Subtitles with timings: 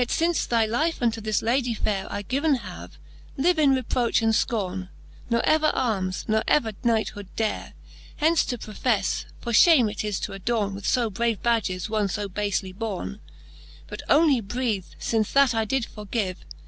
[0.01, 2.97] Yet fince thy life unto this Ladie fayre I given have,
[3.37, 4.89] live in reproch and fcorne j
[5.29, 7.73] Ne ever armes, ne ever knighthood dare
[8.15, 12.75] Hence to profefle: for fhame is to adorne With fo brave badges one fo bafely
[12.75, 13.21] borne j
[13.89, 16.39] But only breath, fith that I did forgive.